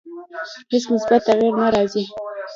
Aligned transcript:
هیڅ 0.71 0.83
مثبت 0.93 1.21
تغییر 1.27 1.53
نه 1.61 1.67
راځي. 1.75 2.03